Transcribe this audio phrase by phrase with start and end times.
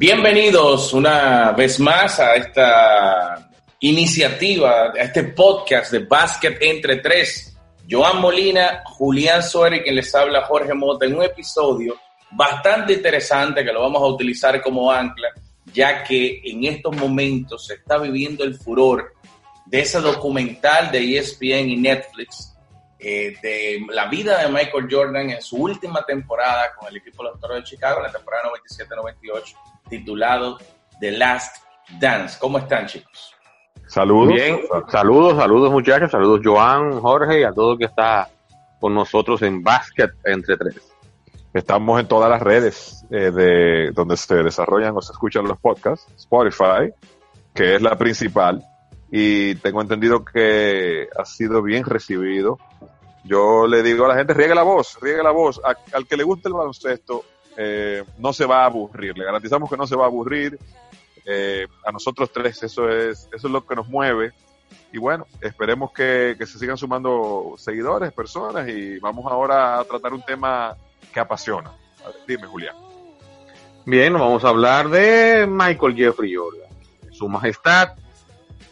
[0.00, 3.50] Bienvenidos una vez más a esta
[3.80, 7.54] iniciativa, a este podcast de Básquet entre tres.
[7.86, 12.00] Joan Molina, Julián Suárez, quien les habla Jorge Mota, en un episodio
[12.30, 15.28] bastante interesante que lo vamos a utilizar como ancla,
[15.66, 19.12] ya que en estos momentos se está viviendo el furor
[19.66, 22.56] de ese documental de ESPN y Netflix
[22.98, 27.32] eh, de la vida de Michael Jordan en su última temporada con el equipo de
[27.32, 30.58] los Toros de Chicago, la temporada 97-98 titulado
[31.00, 31.56] The Last
[31.98, 32.38] Dance.
[32.40, 33.34] ¿Cómo están, chicos?
[33.86, 34.34] Saludos.
[34.34, 38.28] Bien, saludos, saludos muchachos, saludos Joan, Jorge y a todo que está
[38.80, 40.92] con nosotros en Basket entre tres.
[41.52, 46.06] Estamos en todas las redes eh, de donde se desarrollan o se escuchan los podcasts,
[46.16, 46.92] Spotify,
[47.52, 48.64] que es la principal,
[49.10, 52.58] y tengo entendido que ha sido bien recibido.
[53.24, 55.60] Yo le digo a la gente, riegue la voz, riegue la voz.
[55.64, 57.24] al que le guste el baloncesto,
[57.62, 59.18] eh, no se va a aburrir.
[59.18, 60.58] Le garantizamos que no se va a aburrir.
[61.26, 64.32] Eh, a nosotros tres eso es, eso es lo que nos mueve.
[64.92, 70.22] Y bueno, esperemos que, se sigan sumando seguidores, personas y vamos ahora a tratar un
[70.22, 70.74] tema
[71.12, 71.70] que apasiona.
[72.26, 72.76] dime, Julián.
[73.84, 76.70] Bien, vamos a hablar de Michael Jeffrey Jordan.
[77.10, 77.90] Su majestad,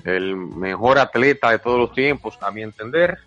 [0.04, 3.18] el mejor atleta de todos los tiempos, a mi entender,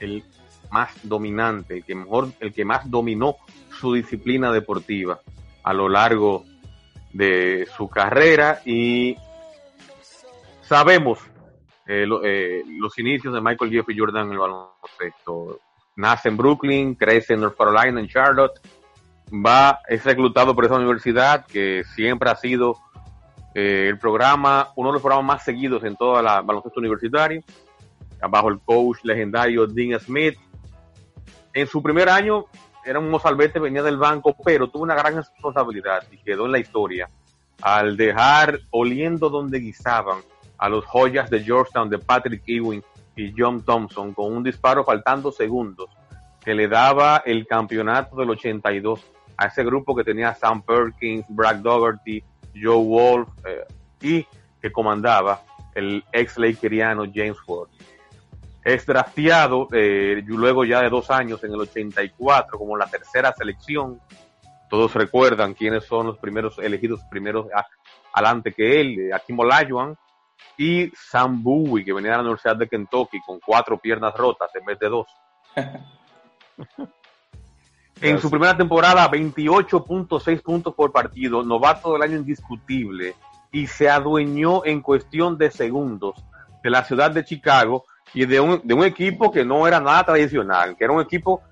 [0.00, 0.24] el
[0.72, 3.36] más dominante, el que mejor, el que más dominó
[3.80, 5.20] su disciplina deportiva
[5.62, 6.44] a lo largo
[7.12, 9.16] de su carrera y
[10.62, 11.18] sabemos
[11.86, 15.58] eh, eh, los inicios de Michael Jeffrey Jordan en el baloncesto.
[15.96, 18.60] Nace en Brooklyn, crece en North Carolina, en Charlotte,
[19.32, 22.76] va, es reclutado por esa universidad que siempre ha sido
[23.54, 27.42] eh, el programa, uno de los programas más seguidos en toda la baloncesto universitario,
[28.28, 30.38] bajo el coach legendario Dean Smith.
[31.52, 32.44] En su primer año
[32.84, 36.58] era un mozalbete, venía del banco, pero tuvo una gran responsabilidad y quedó en la
[36.58, 37.10] historia.
[37.62, 40.20] Al dejar oliendo donde guisaban
[40.56, 42.82] a los joyas de Georgetown de Patrick Ewing
[43.16, 45.90] y John Thompson con un disparo faltando segundos
[46.42, 49.00] que le daba el campeonato del 82
[49.36, 52.22] a ese grupo que tenía Sam Perkins, Brad Dougherty,
[52.54, 53.64] Joe Wolf eh,
[54.00, 54.26] y
[54.60, 55.42] que comandaba
[55.74, 57.68] el ex Lakeriano James Ford
[58.64, 64.00] es drafteado eh, luego ya de dos años en el 84 como la tercera selección.
[64.68, 67.46] Todos recuerdan quiénes son los primeros elegidos primeros
[68.12, 69.96] adelante que él, eh, Akim Olajuwon
[70.56, 74.64] y Sam Bowie, que venía de la Universidad de Kentucky con cuatro piernas rotas en
[74.64, 75.06] vez de dos.
[78.00, 83.14] en su primera temporada, 28.6 puntos por partido, novato del año indiscutible,
[83.52, 86.22] y se adueñó en cuestión de segundos
[86.62, 87.84] de la ciudad de Chicago
[88.14, 91.42] y de un, de un equipo que no era nada tradicional, que era un equipo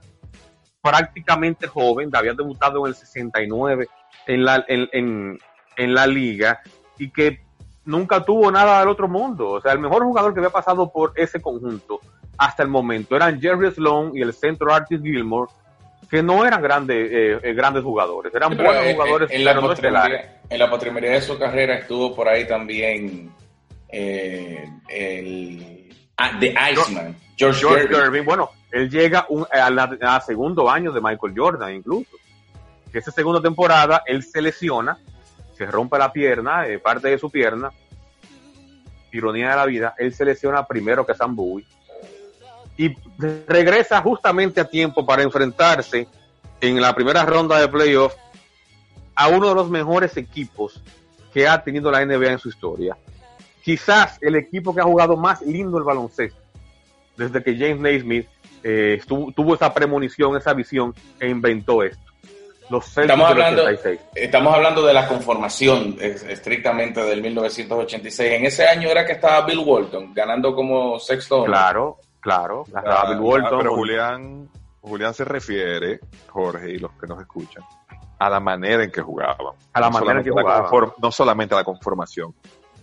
[0.82, 3.88] prácticamente joven, había debutado en el 69
[4.26, 5.38] en la, en,
[5.76, 6.60] en, la liga
[6.98, 7.40] y que
[7.84, 9.50] nunca tuvo nada del otro mundo.
[9.50, 12.00] O sea, el mejor jugador que había pasado por ese conjunto
[12.36, 15.50] hasta el momento eran Jerry Sloan y el centro Artis Gilmore,
[16.08, 19.52] que no eran grandes, eh, eh, grandes jugadores, eran buenos jugadores, en, la
[20.48, 23.30] En la postrimería de su carrera estuvo por ahí también
[23.88, 25.77] eh, el
[26.18, 27.16] Ah, The Iceman.
[27.36, 32.10] George, George Bueno, él llega un, a, segundo año de Michael Jordan incluso.
[32.90, 34.98] Que esa segunda temporada él se lesiona,
[35.56, 37.70] se rompe la pierna, eh, parte de su pierna.
[39.12, 41.66] Ironía de la vida, él se lesiona primero que Sam Bowie.
[42.76, 42.94] Y
[43.46, 46.08] regresa justamente a tiempo para enfrentarse
[46.60, 48.14] en la primera ronda de playoff
[49.14, 50.82] a uno de los mejores equipos
[51.32, 52.96] que ha tenido la NBA en su historia
[53.68, 56.40] quizás el equipo que ha jugado más lindo el baloncesto
[57.18, 58.26] desde que James Naismith
[58.62, 62.00] eh, tuvo esa premonición, esa visión e inventó esto.
[62.70, 63.68] Los estamos, hablando,
[64.14, 68.32] estamos hablando de la conformación estrictamente del 1986.
[68.32, 71.44] En ese año era que estaba Bill Walton ganando como sexto.
[71.44, 72.64] Claro, claro.
[72.66, 73.58] estaba ah, Bill Walton.
[73.58, 74.48] pero Julián,
[74.80, 77.62] Julián se refiere, Jorge y los que nos escuchan,
[78.18, 79.54] a la manera en que jugaban.
[79.74, 80.92] A la manera en que jugaban.
[81.02, 82.34] No solamente a la conformación,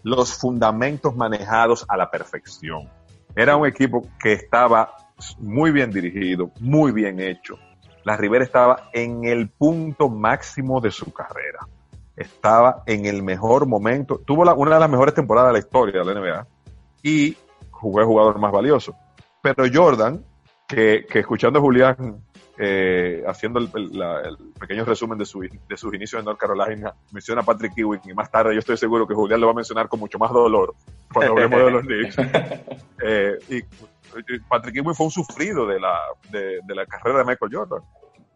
[0.06, 2.88] los fundamentos manejados a la perfección.
[3.36, 4.94] Era un equipo que estaba
[5.40, 7.58] muy bien dirigido, muy bien hecho.
[8.04, 11.68] La Rivera estaba en el punto máximo de su carrera.
[12.16, 14.22] Estaba en el mejor momento.
[14.24, 16.48] Tuvo una de las mejores temporadas de la historia de la NBA
[17.02, 17.36] y
[17.72, 18.94] jugó el jugador más valioso.
[19.42, 20.24] Pero Jordan,
[20.68, 22.22] que, que escuchando a Julián
[22.58, 23.70] eh, haciendo el,
[24.60, 28.14] pequeño resumen de, su, de sus inicios en North Carolina, menciona a Patrick Ewing y
[28.14, 30.74] más tarde yo estoy seguro que Julián lo va a mencionar con mucho más dolor
[31.12, 32.16] cuando hablemos de los Knicks.
[33.08, 33.62] Eh, y,
[34.48, 36.00] Patrick Ewing fue un sufrido de la,
[36.32, 37.82] de, la carrera de Michael Jordan.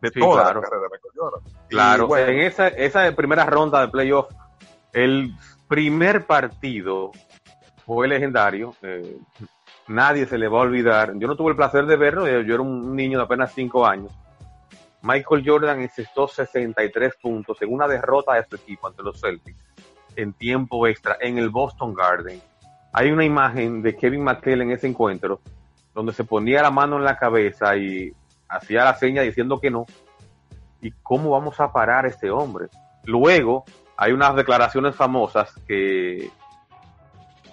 [0.02, 1.42] De toda la carrera de Michael Jordan.
[1.70, 4.30] Claro, en esa, esa primera ronda de playoff,
[4.92, 5.34] el
[5.68, 7.12] primer partido
[7.86, 8.76] fue legendario.
[8.82, 9.18] Eh,
[9.90, 11.14] nadie se le va a olvidar.
[11.16, 14.12] Yo no tuve el placer de verlo, yo era un niño de apenas 5 años.
[15.02, 19.58] Michael Jordan encestó 63 puntos en una derrota de su equipo ante los Celtics
[20.16, 22.42] en tiempo extra en el Boston Garden.
[22.92, 25.42] Hay una imagen de Kevin McHale en ese encuentro
[25.94, 28.12] donde se ponía la mano en la cabeza y
[28.48, 29.86] hacía la seña diciendo que no.
[30.82, 32.68] ¿Y cómo vamos a parar a este hombre?
[33.06, 33.64] Luego
[33.98, 36.30] hay unas declaraciones famosas que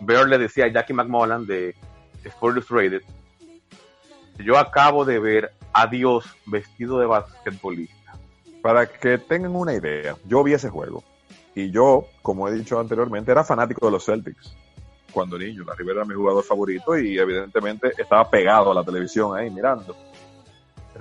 [0.00, 1.74] Bear le decía a Jackie McMullen de
[2.28, 3.02] Sport Illustrated,
[4.38, 7.94] yo acabo de ver a Dios vestido de basquetbolista.
[8.62, 11.04] Para que tengan una idea, yo vi ese juego
[11.54, 14.54] y yo, como he dicho anteriormente, era fanático de los Celtics
[15.12, 15.64] cuando niño.
[15.64, 19.96] La Rivera era mi jugador favorito y evidentemente estaba pegado a la televisión ahí mirando.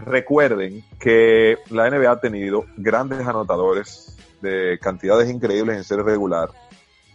[0.05, 6.49] Recuerden que la NBA ha tenido grandes anotadores de cantidades increíbles en serie regular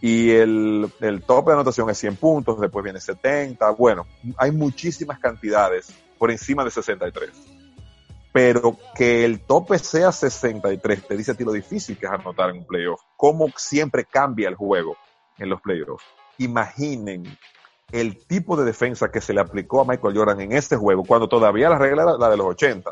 [0.01, 5.19] y el, el tope de anotación es 100 puntos, después viene 70, bueno, hay muchísimas
[5.19, 7.29] cantidades por encima de 63.
[8.33, 12.49] Pero que el tope sea 63 te dice a ti lo difícil que es anotar
[12.49, 14.97] en un playoff, cómo siempre cambia el juego
[15.37, 16.03] en los playoffs.
[16.39, 17.37] Imaginen
[17.91, 21.27] el tipo de defensa que se le aplicó a Michael Jordan en este juego, cuando
[21.27, 22.91] todavía la regla era la de los 80,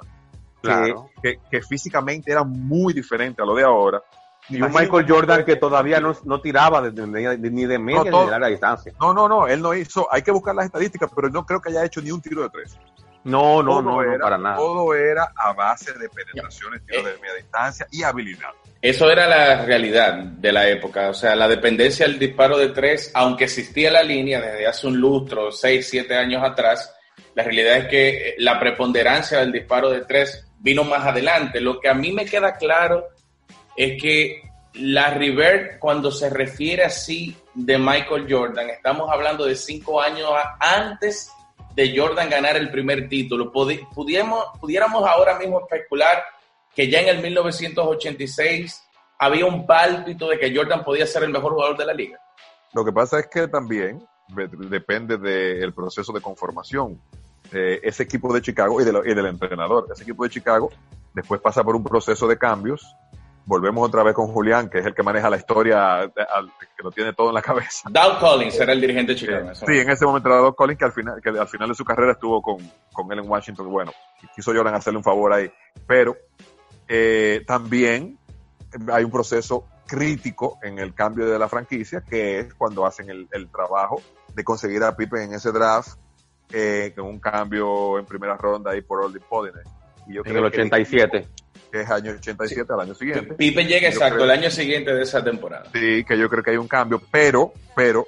[0.62, 1.10] claro.
[1.24, 4.04] que, que físicamente era muy diferente a lo de ahora,
[4.50, 8.48] y un Michael Jordan que todavía no, no tiraba ni de media ni de larga
[8.48, 8.94] distancia.
[9.00, 11.70] No, no, no, él no hizo, hay que buscar las estadísticas, pero no creo que
[11.70, 12.78] haya hecho ni un tiro de tres.
[13.24, 14.56] No, no, no, no, para nada.
[14.56, 18.50] Todo era a base de penetraciones, tiros de media distancia y habilidad.
[18.82, 23.12] Eso era la realidad de la época, o sea, la dependencia del disparo de tres,
[23.14, 26.96] aunque existía la línea desde hace un lustro, seis, siete años atrás,
[27.36, 31.60] la realidad es que la preponderancia del disparo de tres vino más adelante.
[31.60, 33.10] Lo que a mí me queda claro
[33.80, 34.42] es que
[34.74, 40.30] la River, cuando se refiere así de Michael Jordan, estamos hablando de cinco años
[40.60, 41.32] antes
[41.76, 43.54] de Jordan ganar el primer título.
[43.54, 44.44] pudiéramos,
[45.08, 46.26] ahora mismo especular
[46.76, 48.84] que ya en el 1986
[49.18, 52.20] había un pálpito de que Jordan podía ser el mejor jugador de la liga.
[52.74, 54.06] Lo que pasa es que también
[54.70, 57.02] depende del proceso de conformación.
[57.54, 59.88] Eh, ese equipo de Chicago y del entrenador.
[59.90, 60.70] Ese equipo de Chicago
[61.14, 62.86] después pasa por un proceso de cambios
[63.50, 67.14] volvemos otra vez con Julián, que es el que maneja la historia, que lo tiene
[67.14, 67.90] todo en la cabeza.
[67.90, 69.56] Doug Collins era el dirigente chileno.
[69.56, 71.84] Sí, en ese momento era Doug Collins, que al final, que al final de su
[71.84, 72.58] carrera estuvo con,
[72.94, 73.68] con él en Washington.
[73.72, 73.92] Bueno,
[74.36, 75.52] quiso Jordan hacerle un favor ahí.
[75.88, 76.16] Pero
[76.88, 78.20] eh, también
[78.92, 83.50] hay un proceso crítico en el cambio de la franquicia, que es cuando hacen el,
[83.50, 84.00] trabajo
[84.32, 85.98] de conseguir a Pippen en ese draft,
[86.54, 89.62] eh, con un cambio en primera ronda ahí por Oldie Podine.
[90.08, 93.34] Y yo en el 87 que es año 87 al año siguiente.
[93.34, 95.66] Pipe llega exacto el año siguiente de esa temporada.
[95.74, 98.08] Sí, que yo creo que hay un cambio, pero, pero,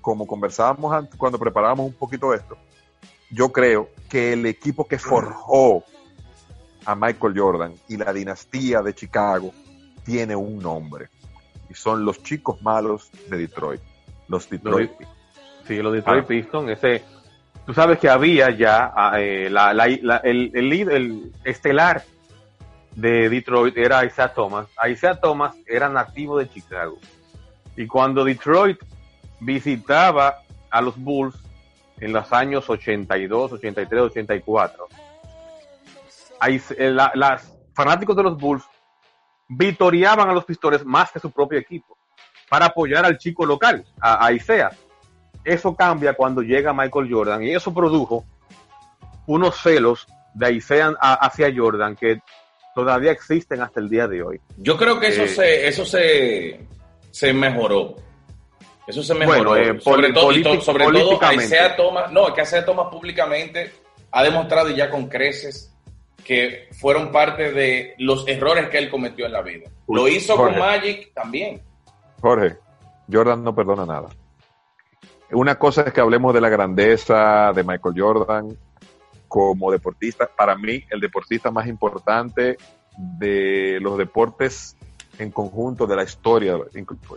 [0.00, 2.56] como conversábamos cuando preparábamos un poquito esto,
[3.30, 5.84] yo creo que el equipo que forjó
[6.84, 9.52] a Michael Jordan y la dinastía de Chicago
[10.04, 11.08] tiene un nombre.
[11.68, 13.80] Y son los chicos malos de Detroit.
[14.28, 15.16] Los Detroit Pistons.
[15.66, 16.28] Sí, los Detroit ah.
[16.28, 16.70] Pistons.
[16.70, 17.02] Ese,
[17.66, 19.72] tú sabes que había ya ah, eh, la,
[20.22, 22.04] el, el, el estelar
[22.96, 24.66] de Detroit era Isaiah Thomas.
[24.90, 26.98] Isaiah Thomas era nativo de Chicago.
[27.76, 28.82] Y cuando Detroit
[29.38, 30.38] visitaba
[30.70, 31.36] a los Bulls
[32.00, 34.88] en los años 82, 83, 84,
[37.14, 37.42] los
[37.74, 38.64] fanáticos de los Bulls
[39.48, 41.96] vitoriaban a los Pistones más que su propio equipo
[42.48, 44.70] para apoyar al chico local, a, Isaiah.
[45.44, 48.24] Eso cambia cuando llega Michael Jordan y eso produjo
[49.26, 52.20] unos celos de Isaiah hacia Jordan que
[52.76, 54.38] todavía existen hasta el día de hoy.
[54.58, 56.60] Yo creo que eso eh, se, eso se,
[57.10, 57.96] se mejoró.
[58.86, 59.56] Eso se mejoró.
[59.56, 61.18] Eh, sobre todo, sobre todo
[61.74, 63.72] Thomas, no, que Isaiah Thomas públicamente
[64.12, 65.72] ha demostrado ya con creces
[66.22, 69.70] que fueron parte de los errores que él cometió en la vida.
[69.88, 71.62] Lo hizo con Magic también.
[72.20, 72.58] Jorge,
[73.10, 74.08] Jordan no perdona nada.
[75.32, 78.58] Una cosa es que hablemos de la grandeza de Michael Jordan
[79.28, 80.26] como deportista.
[80.26, 82.56] Para mí, el deportista más importante
[82.96, 84.76] de los deportes
[85.18, 86.56] en conjunto de la historia.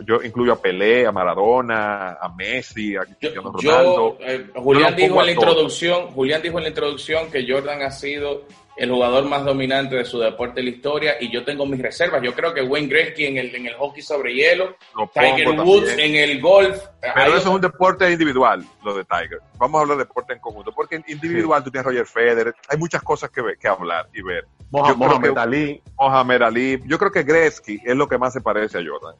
[0.06, 4.16] Yo incluyo a Pelé, a Maradona, a Messi, a Cristiano Ronaldo.
[4.20, 8.46] Eh, Julián dijo en la introducción, Julián dijo en la introducción que Jordan ha sido
[8.76, 12.22] el jugador más dominante de su deporte en la historia y yo tengo mis reservas.
[12.22, 14.74] Yo creo que Wayne Gretzky en el, en el hockey sobre hielo,
[15.12, 16.82] Tiger Woods en el golf.
[17.00, 19.38] Pero eso es un deporte individual, lo de Tiger.
[19.58, 23.02] Vamos a hablar de deporte en conjunto, porque individual tú tienes Roger Federer, hay muchas
[23.02, 24.46] cosas que, que hablar y ver.
[24.70, 25.82] Mohamed Ali.
[25.98, 26.82] Mohamed Ali.
[26.86, 29.14] Yo creo que Gretzky es lo que más se parece a Jordan.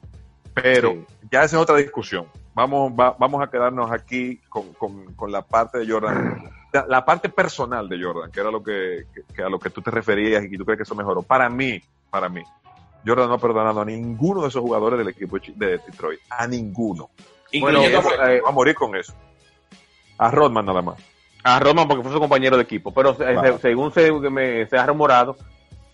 [0.55, 2.27] Pero ya esa es otra discusión.
[2.55, 7.89] Vamos, vamos a quedarnos aquí con, con, con la parte de Jordan la parte personal
[7.89, 9.07] de Jordan, que era lo que,
[9.45, 11.23] a lo que tú te referías y tú crees que eso mejoró.
[11.23, 12.43] Para mí, para mí,
[13.05, 16.21] Jordan no ha perdonado a ninguno de esos jugadores del equipo de Detroit.
[16.29, 17.11] A ninguno.
[17.59, 19.13] Bueno, eh, a morir con eso.
[20.19, 20.97] A Rodman nada más.
[21.43, 22.93] A Rodman porque fue su compañero de equipo.
[22.93, 23.17] Pero
[23.61, 25.37] según se, me, se ha rumorado,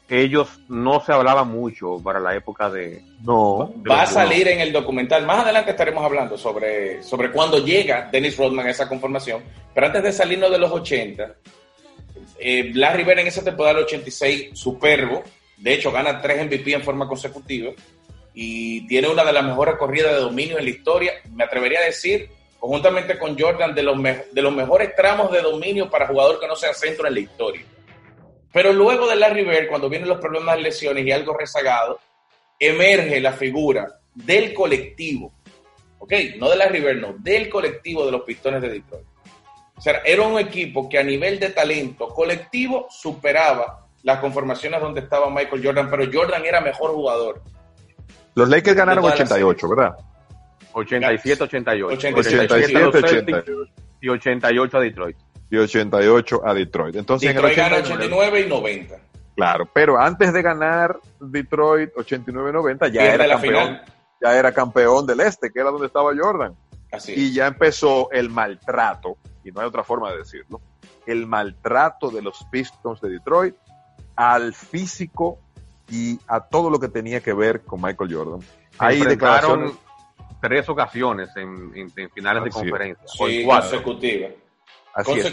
[0.09, 3.03] ellos no se hablaban mucho para la época de...
[3.23, 3.75] No.
[3.89, 5.27] Va a salir en el documental.
[5.27, 9.43] Más adelante estaremos hablando sobre, sobre cuándo llega Dennis Rodman a esa conformación.
[9.75, 11.35] Pero antes de salirnos de los 80,
[12.39, 15.25] eh, Larry Bird en esa temporada del 86, superbo.
[15.57, 17.73] De hecho, gana tres MVP en forma consecutiva.
[18.33, 21.13] Y tiene una de las mejores corridas de dominio en la historia.
[21.35, 22.29] Me atrevería a decir,
[22.61, 26.55] conjuntamente con Jordan, de los, de los mejores tramos de dominio para jugador que no
[26.55, 27.63] sea centro en la historia.
[28.57, 32.01] Pero luego de Larry Bird, cuando vienen los problemas de lesiones y algo rezagado,
[32.59, 35.31] emerge la figura del colectivo,
[35.99, 36.15] ¿ok?
[36.39, 39.05] No de Larry Bird, no, del colectivo de los Pistones de Detroit.
[39.77, 45.01] O sea, era un equipo que a nivel de talento colectivo superaba las conformaciones donde
[45.01, 47.43] estaba Michael Jordan, pero Jordan era mejor jugador.
[48.37, 49.97] Los Lakers ganaron 88, ¿verdad?
[50.73, 51.95] 87, 88.
[51.95, 52.55] 87,
[52.87, 53.53] 88.
[54.01, 55.17] Y 88 a Detroit
[55.51, 56.97] y 88 a Detroit.
[56.97, 58.97] Entonces, Detroit gana 89 y 90.
[59.37, 63.81] Claro, pero antes de ganar Detroit 89 y 90 ya era campeón.
[64.21, 66.55] Ya era campeón del este, que era donde estaba Jordan.
[66.91, 70.61] Así y ya empezó el maltrato, y no hay otra forma de decirlo,
[71.05, 73.55] el maltrato de los Pistons de Detroit
[74.15, 75.39] al físico
[75.91, 78.41] y a todo lo que tenía que ver con Michael Jordan.
[78.79, 79.77] Ahí declararon
[80.41, 83.05] tres ocasiones en, finales de conferencia.
[83.07, 84.33] Sí, consecutivas.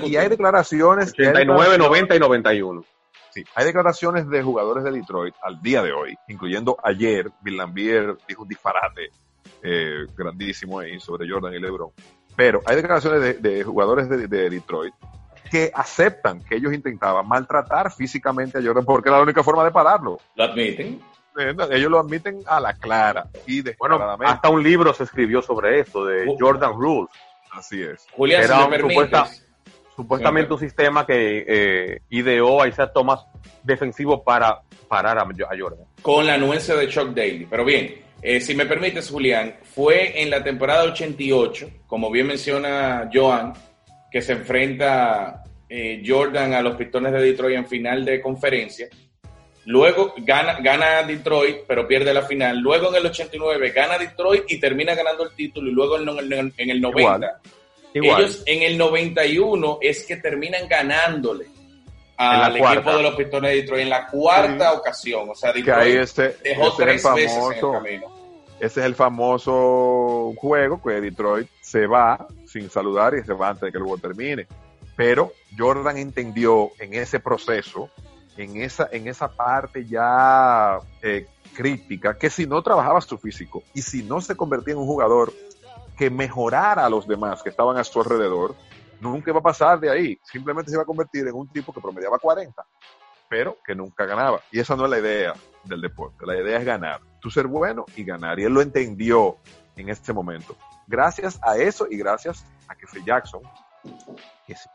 [0.06, 1.12] Y hay declaraciones.
[1.12, 2.84] 89, 90 y 91.
[3.34, 8.16] Sí, hay declaraciones de jugadores de Detroit al día de hoy, incluyendo ayer, Bill Lambier
[8.28, 9.10] dijo un disparate
[9.64, 11.90] eh, grandísimo ahí sobre Jordan y LeBron.
[12.36, 14.94] Pero hay declaraciones de, jugadores de, Detroit
[15.50, 19.72] que aceptan que ellos intentaban maltratar físicamente a Jordan porque era la única forma de
[19.72, 20.20] pararlo.
[20.36, 21.02] ¿Lo admiten?
[21.72, 26.06] Ellos lo admiten a la clara y Bueno, hasta un libro se escribió sobre esto,
[26.06, 27.10] de Jordan Rules.
[27.52, 28.06] Así es.
[28.16, 29.48] Julián, si me permites,
[29.96, 33.26] supuestamente un sistema que eh, ideó a Isaac Thomas
[33.64, 35.86] defensivo para parar a, Jordan.
[36.02, 37.48] Con la anuencia de Chuck Daly.
[37.50, 43.10] Pero bien, eh, si me permites, Julián, fue en la temporada 88, como bien menciona
[43.12, 43.54] Joan,
[44.12, 48.88] que se enfrenta eh, Jordan a los Pistones de Detroit en final de conferencia.
[49.66, 52.60] Luego gana, gana Detroit, pero pierde la final.
[52.60, 55.70] Luego en el 89 gana Detroit y termina ganando el título.
[55.70, 57.42] Y luego en, el, en el 90
[57.94, 61.48] ellos en el 91 es que terminan ganándole
[62.18, 65.30] al equipo de los Pistones de Detroit en la cuarta ocasión.
[65.30, 68.14] O sea, Detroit este, dejó este tres veces en el camino.
[68.60, 73.64] Ese es el famoso juego que Detroit se va sin saludar y se va antes
[73.64, 74.48] de que el juego termine.
[74.96, 77.90] Pero Jordan entendió en ese proceso,
[78.38, 83.82] en esa, en esa parte ya eh, crítica, que si no trabajaba su físico y
[83.82, 85.34] si no se convertía en un jugador
[85.98, 88.56] que mejorara a los demás que estaban a su alrededor,
[89.00, 90.20] nunca iba a pasar de ahí.
[90.24, 92.66] Simplemente se iba a convertir en un tipo que promediaba 40,
[93.30, 94.42] pero que nunca ganaba.
[94.52, 95.34] Y esa no es la idea
[95.64, 96.26] del deporte.
[96.26, 97.02] La idea es ganar.
[97.20, 98.40] Tú ser bueno y ganar.
[98.40, 99.38] Y él lo entendió
[99.76, 100.56] en este momento.
[100.88, 103.42] Gracias a eso y gracias a que fue Jackson,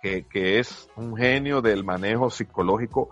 [0.02, 3.10] que, que, es un genio del manejo psicológico.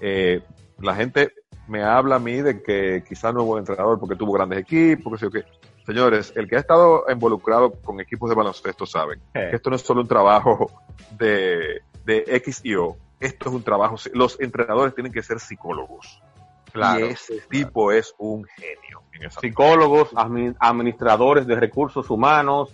[0.00, 0.42] Eh,
[0.78, 1.32] la gente
[1.66, 5.12] me habla a mí de que quizás no es buen entrenador porque tuvo grandes equipos,
[5.12, 5.44] que sé qué.
[5.88, 9.80] Señores, el que ha estado involucrado con equipos de baloncesto saben que esto no es
[9.80, 10.70] solo un trabajo
[11.12, 16.22] de, de X y O, esto es un trabajo, los entrenadores tienen que ser psicólogos.
[16.72, 19.02] Claro, y ese tipo es un genio.
[19.40, 20.10] Psicólogos,
[20.58, 22.68] administradores de recursos humanos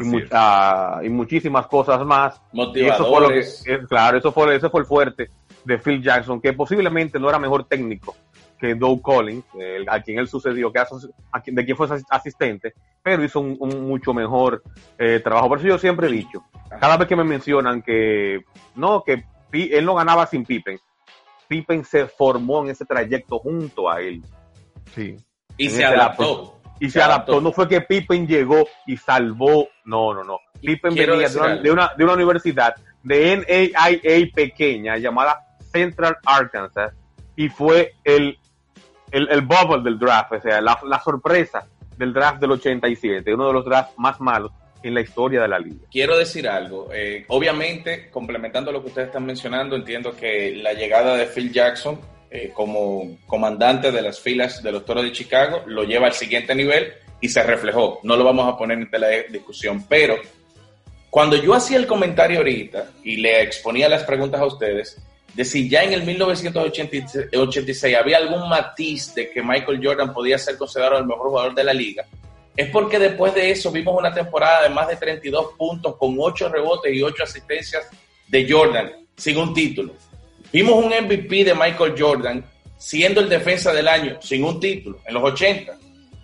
[0.00, 2.40] y, muchísimas cosas más.
[2.52, 3.64] Motivadores.
[3.88, 5.28] claro, eso fue, eso fue el fuerte
[5.64, 8.14] de Phil Jackson, que posiblemente no era mejor técnico
[8.60, 9.44] que Doug Collins,
[9.88, 10.82] a quien él sucedió, que
[11.46, 14.62] de quien fue asistente, pero hizo un, mucho mejor
[14.98, 15.48] eh, trabajo.
[15.48, 16.44] Por eso yo siempre he dicho,
[16.78, 20.78] cada vez que me mencionan que no, que él no ganaba sin Pippen,
[21.48, 24.22] Pippen se formó en ese trayecto junto a él.
[24.94, 25.16] Sí.
[25.56, 26.60] Y se adaptó.
[26.78, 27.40] Y se, adaptó.
[27.40, 29.68] No fue que Pippen llegó y salvó.
[29.84, 30.38] No, no, no.
[30.60, 35.40] Pippen venía de una, de una, universidad de NAIA pequeña llamada
[35.72, 36.94] Central Arkansas
[37.36, 38.38] y fue el,
[39.10, 43.52] el, bubble del draft, o sea, la, la sorpresa del draft del 87, uno de
[43.52, 44.52] los drafts más malos
[44.82, 45.86] en la historia de la liga.
[45.90, 46.88] Quiero decir algo.
[46.92, 52.00] Eh, obviamente, complementando lo que ustedes están mencionando, entiendo que la llegada de Phil Jackson
[52.30, 56.54] eh, como comandante de las filas de los Toros de Chicago lo lleva al siguiente
[56.54, 58.00] nivel y se reflejó.
[58.02, 60.16] No lo vamos a poner en tela de discusión, pero
[61.10, 64.96] cuando yo hacía el comentario ahorita y le exponía las preguntas a ustedes,
[65.34, 70.56] de si ya en el 1986 había algún matiz de que Michael Jordan podía ser
[70.56, 72.04] considerado el mejor jugador de la liga,
[72.56, 76.48] es porque después de eso vimos una temporada de más de 32 puntos con 8
[76.48, 77.88] rebotes y 8 asistencias
[78.28, 79.94] de Jordan sin un título.
[80.52, 82.44] Vimos un MVP de Michael Jordan
[82.76, 85.78] siendo el defensa del año sin un título en los 80.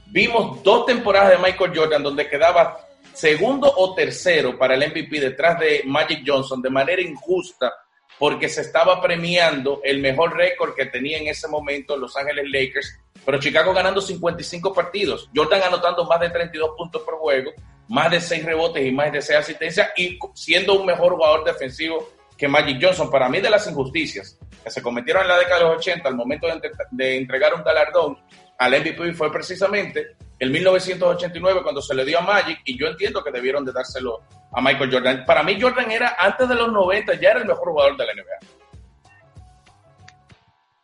[0.09, 2.81] Vimos dos temporadas de Michael Jordan donde quedaba
[3.13, 7.73] segundo o tercero para el MVP detrás de Magic Johnson de manera injusta
[8.19, 12.99] porque se estaba premiando el mejor récord que tenía en ese momento Los Ángeles Lakers
[13.27, 17.51] pero Chicago ganando 55 partidos, Jordan anotando más de 32 puntos por juego,
[17.89, 22.09] más de 6 rebotes y más de 6 asistencias y siendo un mejor jugador defensivo
[22.39, 23.11] que Magic Johnson.
[23.11, 26.15] Para mí de las injusticias que se cometieron en la década de los 80 al
[26.15, 26.47] momento
[26.93, 28.17] de, entregar un galardón
[28.59, 33.23] al MVP fue precisamente el 1989 cuando se le dio a Magic y yo entiendo
[33.25, 35.25] que debieron de dárselo a Michael Jordan.
[35.25, 38.13] Para mí Jordan era antes de los 90 ya era el mejor jugador de la
[38.13, 38.47] NBA.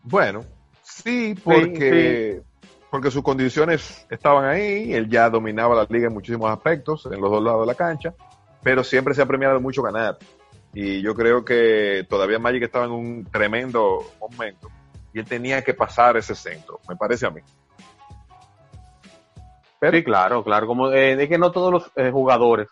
[0.04, 0.44] Bueno,
[1.02, 2.42] Sí, porque,
[2.90, 7.30] porque sus condiciones estaban ahí, él ya dominaba la liga en muchísimos aspectos, en los
[7.30, 8.14] dos lados de la cancha,
[8.62, 10.18] pero siempre se ha premiado mucho ganar.
[10.74, 14.68] Y yo creo que todavía Magic estaba en un tremendo momento
[15.14, 17.40] y él tenía que pasar ese centro, me parece a mí.
[19.90, 20.66] Sí, claro, claro.
[20.66, 22.68] Como eh, que no todos los eh, jugadores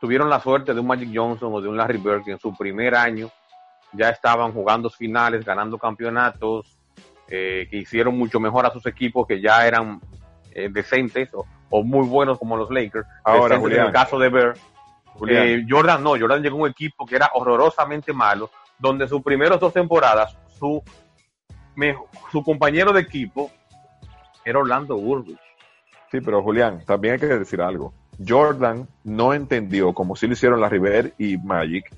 [0.00, 2.52] tuvieron la suerte de un Magic Johnson o de un Larry Bird que en su
[2.56, 3.30] primer año
[3.92, 6.76] ya estaban jugando finales, ganando campeonatos,
[7.28, 10.00] eh, que hicieron mucho mejor a sus equipos que ya eran
[10.50, 13.06] eh, decentes o, muy buenos como los Lakers.
[13.24, 14.54] Ahora, en el caso de
[15.28, 19.58] eh, Jordan no, Jordan llegó a un equipo que era horrorosamente malo, donde sus primeras
[19.58, 20.82] dos temporadas, su,
[22.30, 23.50] su compañero de equipo
[24.44, 25.40] era Orlando Woodruff.
[26.12, 27.92] Sí, pero Julián, también hay que decir algo.
[28.24, 31.92] Jordan no entendió, como si lo hicieron la River y Magic,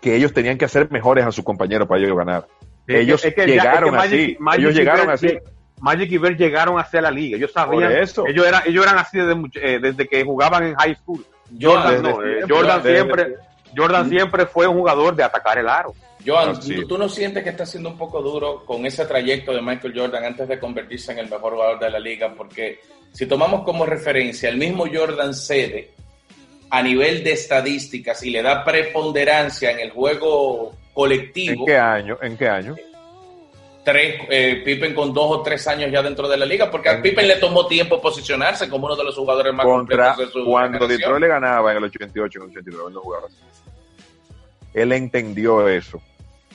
[0.00, 2.46] que ellos tenían que hacer mejores a sus compañeros para ellos ganar
[2.86, 4.36] ellos llegaron así.
[4.56, 5.38] ellos llegaron así.
[5.78, 7.36] Magic y Bird llegaron hacia la liga.
[7.36, 7.92] Ellos sabían.
[7.92, 8.26] Eso.
[8.26, 11.24] Ellos, eran, ellos eran así desde, eh, desde que jugaban en high school.
[11.60, 13.34] Jordan, no, eh, Jordan siempre,
[13.76, 15.94] Jordan siempre fue un jugador de atacar el aro.
[16.26, 19.92] Joan, ¿tú, no sientes que está siendo un poco duro con ese trayecto de Michael
[19.96, 22.34] Jordan antes de convertirse en el mejor jugador de la liga?
[22.36, 22.80] Porque
[23.16, 25.90] si tomamos como referencia el mismo Jordan cede
[26.68, 31.60] a nivel de estadísticas y le da preponderancia en el juego colectivo.
[31.60, 32.18] ¿En qué año?
[32.20, 32.76] ¿En qué año?
[33.82, 37.00] Tres, eh, Pippen con dos o tres años ya dentro de la liga, porque a
[37.00, 40.86] Pippen le tomó tiempo posicionarse como uno de los jugadores más contra de su Cuando
[40.86, 43.36] Detroit le ganaba en el 88, en el 89, él no jugaba así.
[44.74, 46.02] Él entendió eso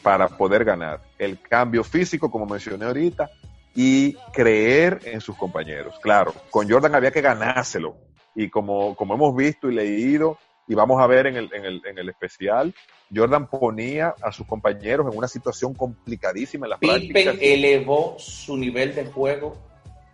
[0.03, 1.01] para poder ganar.
[1.17, 3.31] El cambio físico, como mencioné ahorita,
[3.75, 5.99] y creer en sus compañeros.
[6.01, 7.95] Claro, con Jordan había que ganárselo.
[8.35, 11.81] Y como, como hemos visto y leído, y vamos a ver en el, en el,
[11.85, 12.73] en el especial,
[13.13, 18.95] Jordan ponía a sus compañeros en una situación complicadísima en la Pippen elevó su nivel
[18.95, 19.57] de juego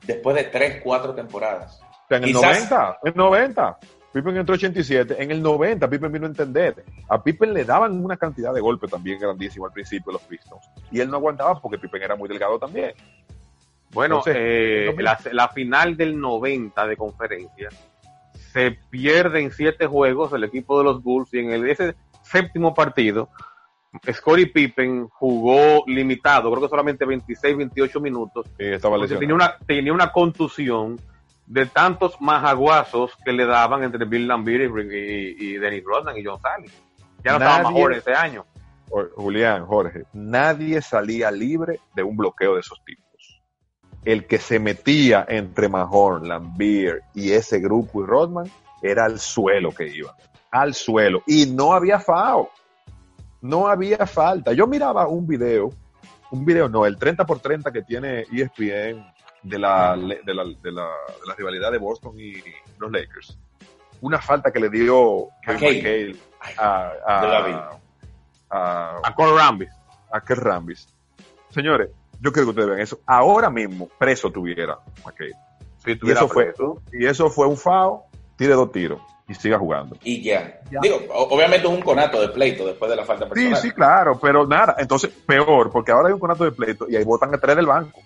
[0.03, 1.79] después de 3, 4 temporadas.
[2.09, 3.77] en el 90, en 90.
[4.13, 5.21] Pippen entró 87.
[5.21, 6.83] En el 90, Pippen vino a entender.
[7.07, 10.67] A Pippen le daban una cantidad de golpes también grandísimo al principio de los Pistons.
[10.91, 12.93] Y él no aguantaba porque Pippen era muy delgado también.
[13.97, 17.69] Bueno, eh, la, la, final del 90 de conferencia
[18.53, 22.75] se pierde en siete juegos el equipo de los Bulls y en el, ese séptimo
[22.75, 23.29] partido,
[24.11, 28.45] Scottie Pippen jugó limitado, creo que solamente 26, 28 minutos.
[29.17, 31.01] tenía, una, tenía una contusión
[31.47, 36.69] de tantos majaguazos que le daban entre Bill Lambert y, Dennis Rodman y John Sally.
[37.23, 38.45] Ya no estaba mejor ese año.
[39.15, 43.06] Julián, Jorge, nadie salía libre de un bloqueo de esos tipos.
[44.07, 48.49] El que se metía entre Mahorn, Lambier y ese grupo y Rodman
[48.81, 50.15] era al suelo que iba
[50.49, 52.49] al suelo y no había FAO.
[53.41, 54.53] No había falta.
[54.53, 55.71] Yo miraba un video
[56.31, 60.71] un video, no, el 30 por 30 que tiene ESPN de la, de la, de
[60.71, 62.33] la, de la rivalidad de Boston y
[62.77, 63.37] los Lakers.
[64.01, 66.15] Una falta que le dio Kevin McHale
[66.57, 67.79] a, a,
[68.49, 69.69] a, a Cole Rambis.
[70.11, 70.87] A Kel Rambis.
[71.49, 72.99] Señores, yo quiero que ustedes vean eso.
[73.05, 75.35] Ahora mismo, preso tuviera McHale.
[75.85, 76.53] y, eso fue,
[76.93, 79.97] y eso fue un FAO, tire dos tiros y siga jugando.
[80.03, 80.61] Y ya.
[80.81, 83.55] Digo, obviamente es un conato de pleito después de la falta personal.
[83.57, 84.75] Sí, sí, claro, pero nada.
[84.79, 87.65] Entonces, peor, porque ahora hay un conato de pleito y ahí votan a tres del
[87.65, 87.99] banco.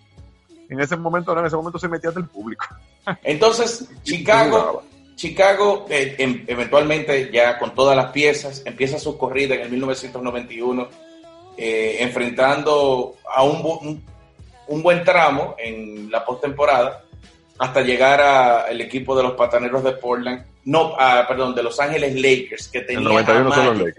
[0.69, 2.65] En ese momento, en ese momento se metía del público.
[3.23, 4.83] Entonces, Chicago,
[5.15, 11.10] Chicago eh, em, eventualmente ya con todas las piezas empieza su corrida en el 1991
[11.61, 14.03] eh, enfrentando a un,
[14.67, 17.03] un, buen tramo en la postemporada
[17.59, 20.95] hasta llegar al equipo de los Pataneros de Portland, no,
[21.27, 23.09] perdón, de Los Ángeles Lakers, que tenía,
[23.43, 23.95] Magic,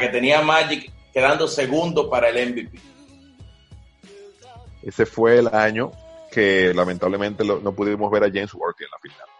[0.00, 2.78] que tenía Magic quedando segundo para el MVP.
[4.82, 5.92] Ese fue el año
[6.30, 9.34] que lamentablemente no pudimos ver a James Worthy en la final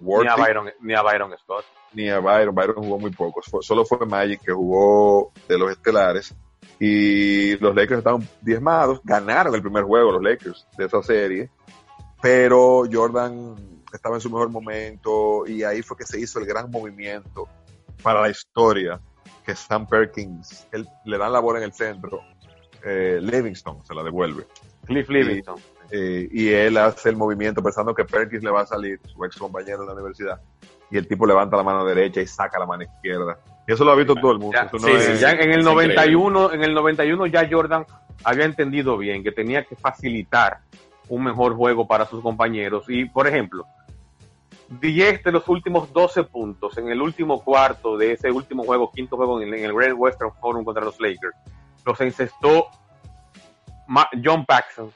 [0.00, 1.64] ni, a Byron, ni a Byron Scott.
[1.92, 3.46] Ni a Byron, Byron jugó muy pocos.
[3.60, 6.34] solo fue Magic que jugó de los estelares.
[6.80, 9.00] Y los Lakers estaban diezmados.
[9.04, 11.50] Ganaron el primer juego los Lakers de esa serie.
[12.22, 13.54] Pero Jordan
[13.92, 15.46] estaba en su mejor momento.
[15.46, 17.46] Y ahí fue que se hizo el gran movimiento
[18.02, 18.98] para la historia.
[19.44, 22.22] Que Sam Perkins, él, le dan la bola en el centro.
[22.82, 24.46] Eh, Livingston se la devuelve.
[24.86, 25.60] Cliff Livingston.
[25.90, 29.36] Eh, y él hace el movimiento pensando que Perkins le va a salir, su ex
[29.36, 30.40] compañero de la universidad,
[30.90, 33.38] y el tipo levanta la mano derecha y saca la mano izquierda.
[33.72, 34.58] Eso lo ha visto todo el mundo.
[35.20, 37.86] Ya, en el 91, en el 91 ya Jordan
[38.24, 40.58] había entendido bien que tenía que facilitar
[41.08, 42.84] un mejor juego para sus compañeros.
[42.88, 43.66] Y, por ejemplo,
[44.80, 49.16] 10 de los últimos 12 puntos en el último cuarto de ese último juego, quinto
[49.16, 51.34] juego en el Red Western Forum contra los Lakers,
[51.84, 52.66] los encestó
[54.24, 54.92] John Paxson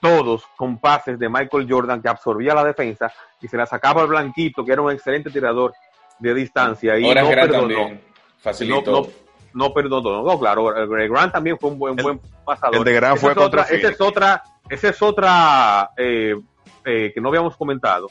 [0.00, 4.08] todos con pases de Michael Jordan que absorbía la defensa y se la sacaba al
[4.08, 5.74] blanquito, que era un excelente tirador
[6.20, 6.98] de distancia.
[6.98, 7.98] Y no perdonó.
[8.38, 9.08] Facilitó.
[9.52, 10.22] No, perdonó.
[10.22, 12.76] No, claro, Grant también fue un buen, buen pasador.
[12.76, 16.36] El de Grant fue contra Esa es otra, esa es otra eh,
[16.84, 18.08] eh, que no habíamos comentado.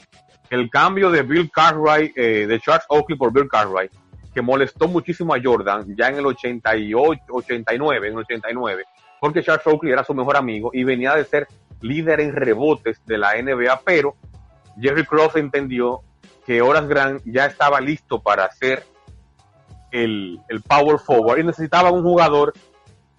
[0.49, 3.91] El cambio de Bill Cartwright, eh, de Charles Oakley por Bill Cartwright,
[4.33, 8.83] que molestó muchísimo a Jordan ya en el 88, 89, en el 89,
[9.19, 11.47] porque Charles Oakley era su mejor amigo y venía de ser
[11.81, 14.15] líder en rebotes de la NBA, pero
[14.79, 16.01] Jerry Cross entendió
[16.49, 18.83] que Horace Grant ya estaba listo para hacer
[19.91, 22.53] el, power forward y necesitaba un jugador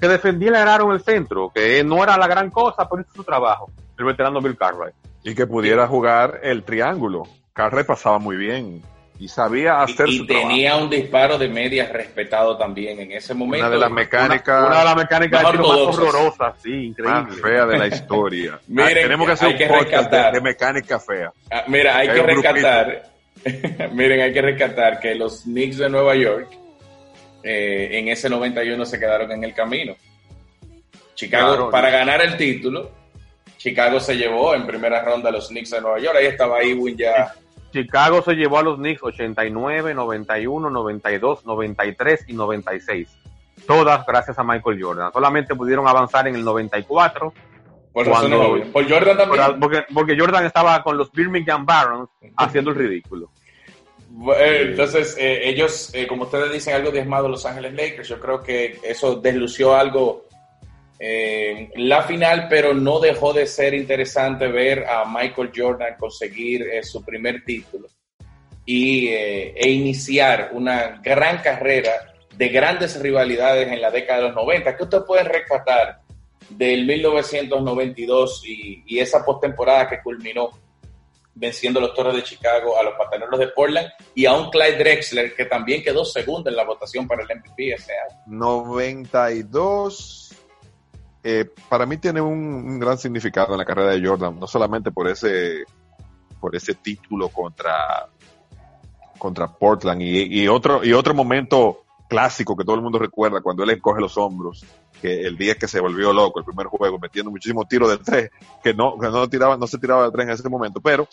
[0.01, 3.13] que defendiera el aro en el centro, que no era la gran cosa, pero hizo
[3.15, 4.97] su trabajo, el veterano Bill Cartwright.
[5.23, 7.23] Y que pudiera jugar el triángulo.
[7.53, 8.83] Cartwright pasaba muy bien
[9.21, 13.65] y sabía hacer y, y tenía un disparo de medias respetado también en ese momento.
[13.65, 17.23] Una de las mecánicas, una, de las mecánicas más, horrorosas, sí, increíble.
[17.23, 18.59] Más fea de la historia.
[18.67, 21.31] Miren, tenemos que hacer un podcast de, mecánica fea.
[21.49, 23.11] Ah, mira, hay, que rescatar.
[23.93, 26.49] miren, hay que rescatar que los Knicks de Nueva York
[27.43, 29.97] eh, en ese 91 se quedaron en el camino.
[31.15, 32.91] Chicago, para ganar el título,
[33.59, 36.17] Chicago se llevó en primera ronda a los Knicks de Nueva York.
[36.19, 37.35] Ahí estaba Ewing ya
[37.73, 43.09] Chicago se llevó a los Knicks 89, 91, 92, 93 y 96.
[43.67, 45.13] Todas gracias a Michael Jordan.
[45.13, 47.33] Solamente pudieron avanzar en el 94.
[47.93, 49.85] Por, Jordan también.
[49.93, 53.31] Porque, Jordan estaba con los Birmingham Barons haciendo el ridículo.
[54.39, 58.09] Entonces, eh, ellos, eh, como ustedes dicen, algo diezmado Los Ángeles Lakers.
[58.09, 60.29] Yo creo que eso deslució algo
[61.03, 66.83] eh, la final, pero no dejó de ser interesante ver a Michael Jordan conseguir eh,
[66.83, 67.89] su primer título
[68.67, 71.93] y, eh, e iniciar una gran carrera
[72.37, 74.77] de grandes rivalidades en la década de los 90.
[74.77, 76.01] ¿Qué ustedes pueden rescatar
[76.49, 80.51] del 1992 y, esa postemporada que culminó
[81.35, 84.79] venciendo a los Toros de Chicago, a los Pataneros de Portland y a un Clyde
[84.79, 88.21] Drexler que también quedó segundo en la votación para el MVP ese año?
[88.27, 90.31] 92
[91.23, 95.09] eh, para mí tiene un, gran significado en la carrera de Jordan, no solamente por
[95.09, 95.65] ese,
[96.41, 98.09] por ese título contra,
[99.19, 103.71] contra Portland y, otro, y otro momento clásico que todo el mundo recuerda cuando él
[103.71, 104.65] encoge los hombros,
[105.01, 108.31] que el día que se volvió loco, el primer juego, metiendo muchísimos tiros de tres,
[108.63, 111.09] que no, que no tiraba, no se tiraba de tres en ese momento, pero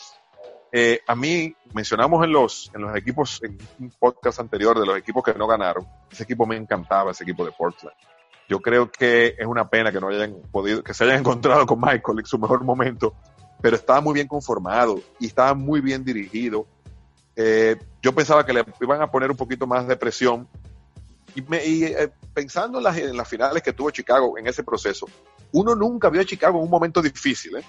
[0.71, 4.97] eh, a mí mencionamos en los, en los equipos, en un podcast anterior de los
[4.97, 7.95] equipos que no ganaron, ese equipo me encantaba, ese equipo de Portland.
[8.49, 11.79] Yo creo que es una pena que no hayan podido, que se hayan encontrado con
[11.79, 13.13] Michael en su mejor momento,
[13.61, 16.67] pero estaba muy bien conformado y estaba muy bien dirigido.
[17.35, 20.47] Eh, yo pensaba que le iban a poner un poquito más de presión
[21.37, 25.07] Y, eh, pensando en las, en las, finales que tuvo Chicago en ese proceso,
[25.51, 27.57] uno nunca vio a Chicago en un momento difícil.
[27.57, 27.63] ¿eh?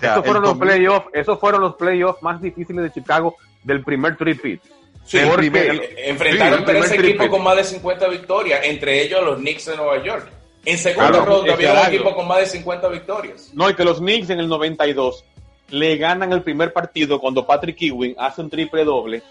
[0.00, 4.62] esos, fueron los playoffs, esos fueron los playoffs más difíciles de Chicago del primer tripit.
[5.04, 9.76] Sí, porque enfrentaron tres equipos con más de 50 victorias, entre ellos los Knicks de
[9.76, 10.26] Nueva York.
[10.64, 13.50] En segunda ronda había un equipo con más de 50 victorias.
[13.52, 15.24] No, y que los Knicks en el 92
[15.68, 19.22] le ganan el primer partido cuando Patrick Ewing hace un triple doble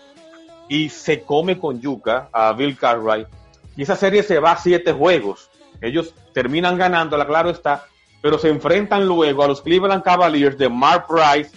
[0.69, 3.27] y se come con yuca a Bill Cartwright.
[3.75, 5.49] Y esa serie se va a siete juegos.
[5.81, 7.85] Ellos terminan ganándola, claro está,
[8.21, 11.51] pero se enfrentan luego a los Cleveland Cavaliers de Mark Price,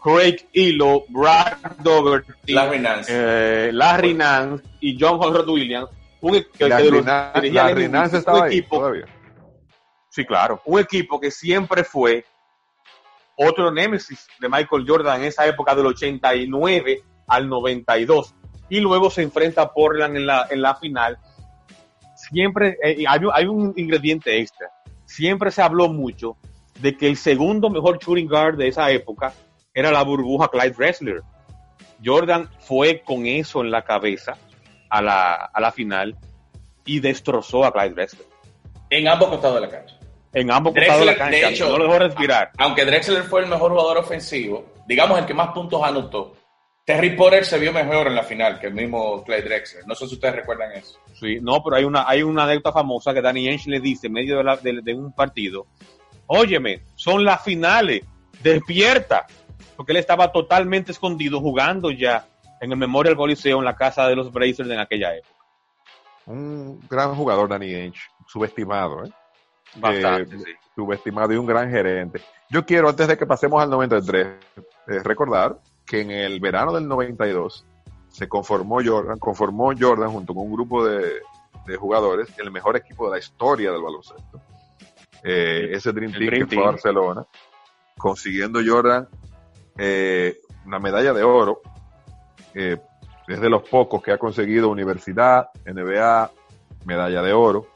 [0.00, 5.90] Craig Elo, Brad Dougherty, Larry Nance, eh, Larry Nance y John Howard Williams.
[6.20, 9.06] Un, que, Larry, Nance estaba equipo, todavía.
[10.08, 10.62] Sí, claro.
[10.64, 12.24] Un equipo que siempre fue
[13.36, 18.35] otro némesis de Michael Jordan en esa época del 89 al 92.
[18.68, 21.18] Y luego se enfrenta a Portland en la, en la final.
[22.16, 24.70] Siempre eh, hay, hay, un ingrediente extra.
[25.04, 26.36] Siempre se habló mucho
[26.80, 29.32] de que el segundo mejor shooting guard de esa época
[29.72, 31.22] era la burbuja Clyde Wrestler.
[32.04, 34.36] Jordan fue con eso en la cabeza
[34.90, 36.16] a la, a la final
[36.86, 38.26] y destrozó a Clyde Drexler.
[38.88, 39.98] En ambos costados de la cancha.
[40.32, 41.36] En ambos costados de la cancha.
[41.36, 42.52] De hecho, no lo dejó respirar.
[42.58, 46.34] Aunque Drexler fue el mejor jugador ofensivo, digamos el que más puntos anotó,
[46.86, 49.86] Terry Potter se vio mejor en la final que el mismo Clyde Drexler.
[49.88, 51.00] No sé si ustedes recuerdan eso.
[51.14, 54.12] Sí, no, pero hay una, hay una anécdota famosa que Danny Ainge le dice en
[54.12, 55.66] medio de, de un partido,
[56.28, 58.04] óyeme, son las finales,
[58.40, 59.26] despierta,
[59.74, 62.28] porque él estaba totalmente escondido jugando ya
[62.60, 65.34] en el Memorial Coliseum en la casa de los Blazers en aquella época.
[66.26, 69.10] Un gran jugador, Danny Ainge, subestimado, ¿eh?
[69.74, 70.52] Bastante, eh, sí.
[70.76, 72.20] Subestimado y un gran gerente.
[72.48, 76.88] Yo quiero, antes de que pasemos al 93, eh, recordar que en el verano del
[76.88, 77.64] 92
[78.08, 81.20] se conformó Jordan, conformó Jordan junto con un grupo de,
[81.78, 84.40] jugadores el mejor equipo de la historia del baloncesto.
[85.22, 87.26] Eh, ese Dream Team que fue a Barcelona,
[87.98, 89.08] consiguiendo Jordan
[89.76, 91.60] eh, una medalla de oro.
[92.54, 92.78] Eh,
[93.28, 96.30] es de los pocos que ha conseguido universidad, NBA,
[96.84, 97.66] medalla de oro.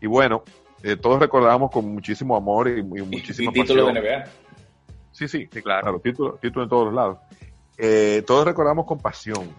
[0.00, 0.44] Y bueno,
[1.00, 4.24] todos recordamos con muchísimo amor y, muchísimo y, título de NBA.
[5.10, 7.18] Sí, sí, claro, claro título, título en todos los lados.
[7.78, 9.50] Eh, todos recordamos con pasión,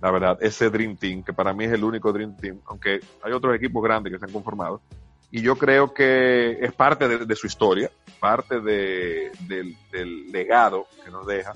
[0.00, 3.32] la verdad, ese Dream Team, que para mí es el único Dream Team, aunque hay
[3.32, 4.80] otros equipos grandes que se han conformado.
[5.30, 9.76] Y yo creo que es parte de, su historia, parte del,
[10.30, 11.54] legado que nos deja,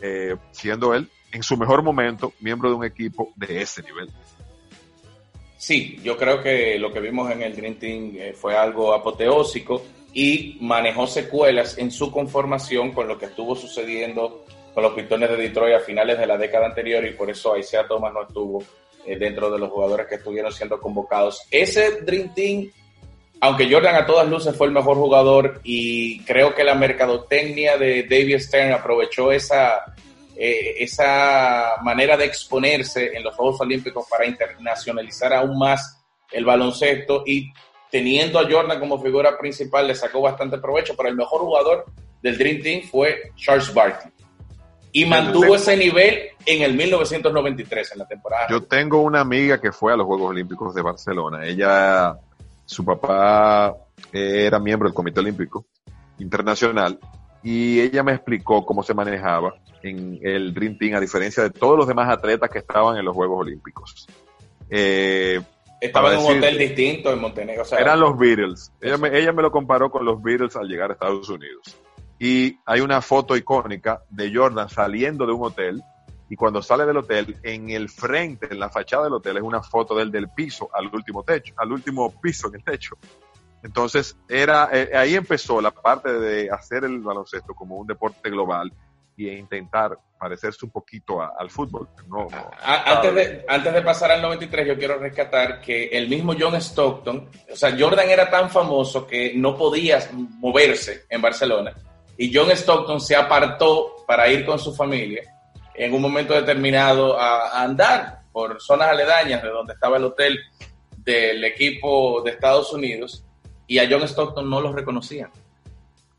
[0.00, 4.08] eh, siendo él en su mejor momento miembro de un equipo de ese nivel.
[5.56, 9.82] Sí, yo creo que lo que vimos en el Dream Team eh, fue algo apoteósico
[10.12, 15.36] y manejó secuelas en su conformación con lo que estuvo sucediendo con los Pistones de
[15.36, 18.62] Detroit a finales de la década anterior y por eso Isaiah Thomas no estuvo
[19.06, 21.42] eh, dentro de los jugadores que estuvieron siendo convocados.
[21.50, 22.70] Ese Dream Team,
[23.40, 28.02] aunque Jordan a todas luces fue el mejor jugador y creo que la mercadotecnia de
[28.02, 29.94] David Stern aprovechó esa,
[30.36, 37.22] eh, esa manera de exponerse en los Juegos Olímpicos para internacionalizar aún más el baloncesto
[37.24, 37.52] y
[37.92, 41.84] teniendo a Jordan como figura principal le sacó bastante provecho, pero el mejor jugador
[42.20, 44.14] del Dream Team fue Charles Barkley
[44.96, 48.46] y mantuvo ese nivel en el 1993, en la temporada.
[48.48, 51.44] Yo tengo una amiga que fue a los Juegos Olímpicos de Barcelona.
[51.44, 52.16] Ella,
[52.64, 53.74] su papá
[54.12, 55.66] eh, era miembro del Comité Olímpico
[56.20, 57.00] Internacional
[57.42, 61.76] y ella me explicó cómo se manejaba en el Dream Team, a diferencia de todos
[61.76, 64.06] los demás atletas que estaban en los Juegos Olímpicos.
[64.70, 65.40] Eh,
[65.80, 67.64] Estaban en un hotel distinto en Montenegro.
[67.76, 68.72] eran los Beatles.
[68.80, 71.76] Ella me, ella me lo comparó con los Beatles al llegar a Estados Unidos
[72.24, 75.82] y hay una foto icónica de Jordan saliendo de un hotel
[76.30, 79.62] y cuando sale del hotel, en el frente, en la fachada del hotel, es una
[79.62, 82.96] foto del del piso al último techo, al último piso en el techo.
[83.62, 88.72] Entonces, era, eh, ahí empezó la parte de hacer el baloncesto como un deporte global
[89.18, 91.90] y intentar parecerse un poquito al fútbol.
[92.08, 92.28] No,
[92.64, 97.28] antes, de, antes de pasar al 93, yo quiero rescatar que el mismo John Stockton,
[97.52, 99.98] o sea, Jordan era tan famoso que no podía
[100.40, 101.74] moverse en Barcelona
[102.16, 105.22] y John Stockton se apartó para ir con su familia
[105.74, 110.38] en un momento determinado a, andar por zonas aledañas de donde estaba el hotel
[110.98, 113.24] del equipo de Estados Unidos
[113.66, 115.30] y a John Stockton no lo reconocían.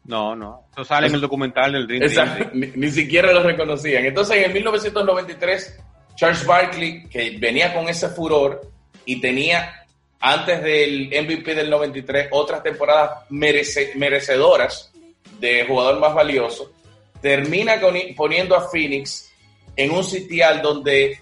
[0.04, 0.68] No, no.
[0.72, 4.06] Eso sale en el documental del Dream Exacto, ni, siquiera lo reconocían.
[4.06, 5.80] Entonces, en 1993,
[6.16, 8.70] Charles Barkley, que venía con ese furor
[9.04, 9.86] y tenía
[10.20, 14.92] antes del MVP del 93 otras temporadas merecedoras
[15.40, 16.72] de jugador más valioso,
[17.22, 17.80] termina
[18.16, 19.32] poniendo a Phoenix
[19.76, 21.20] en un sitial donde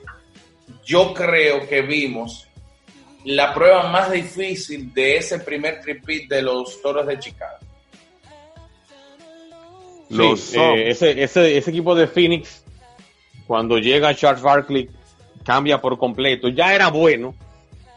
[0.86, 2.48] yo creo que vimos
[3.26, 7.58] la prueba más difícil de ese primer tripit de los Toros de Chicago?
[10.10, 12.64] Los, eh, ese, ese, ese equipo de Phoenix,
[13.48, 14.90] cuando llega Charles Barkley,
[15.44, 16.50] cambia por completo.
[16.50, 17.34] Ya era bueno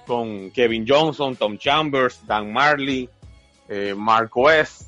[0.06, 3.08] con Kevin Johnson, Tom Chambers, Dan Marley,
[3.68, 4.85] eh, Mark West,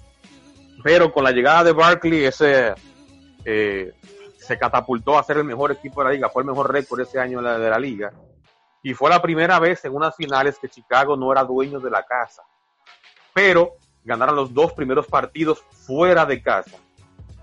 [0.83, 2.75] pero con la llegada de Barkley ese
[3.45, 3.93] eh,
[4.37, 7.19] se catapultó a ser el mejor equipo de la liga, fue el mejor récord ese
[7.19, 8.13] año de la, de la liga
[8.83, 12.05] y fue la primera vez en unas finales que Chicago no era dueño de la
[12.05, 12.43] casa,
[13.33, 16.79] pero ganaron los dos primeros partidos fuera de casa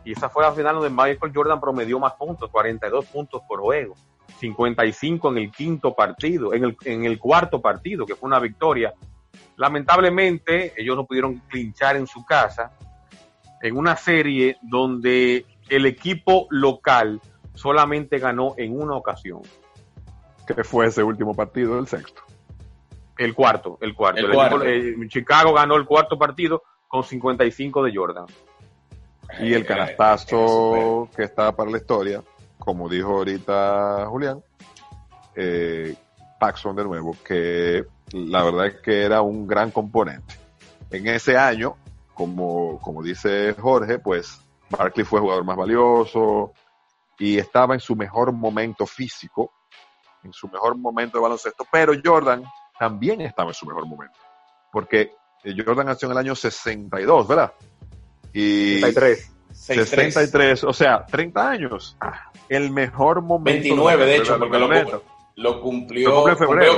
[0.05, 3.95] y esa fue la final donde Michael Jordan promedió más puntos, 42 puntos por juego.
[4.39, 8.93] 55 en el quinto partido, en el, en el cuarto partido, que fue una victoria.
[9.57, 12.71] Lamentablemente, ellos no pudieron clinchar en su casa
[13.65, 17.21] en una serie donde el equipo local
[17.53, 19.41] solamente ganó en una ocasión.
[20.45, 22.21] ¿Qué fue ese último partido, el sexto?
[23.17, 24.61] El cuarto, el cuarto.
[24.61, 28.25] El eh, Chicago ganó el cuarto partido con 55 de Jordan.
[29.39, 32.21] Y el canastazo que está para la historia
[32.65, 34.43] como dijo ahorita Julián,
[35.35, 35.95] eh,
[36.39, 40.35] Paxson de nuevo, que la verdad es que era un gran componente.
[40.89, 41.77] En ese año,
[42.15, 46.53] como, como dice Jorge, pues Barkley fue el jugador más valioso
[47.19, 49.51] y estaba en su mejor momento físico,
[50.23, 52.43] en su mejor momento de baloncesto, pero Jordan
[52.79, 54.17] también estaba en su mejor momento,
[54.71, 55.11] porque
[55.43, 57.53] Jordan nació en el año 62, ¿verdad?
[58.33, 59.31] Y 63.
[59.51, 61.97] 63, o sea, 30 años.
[62.49, 63.61] El mejor momento.
[63.61, 64.67] 29, de, hecho, porque lo,
[65.35, 66.23] lo, cumplió,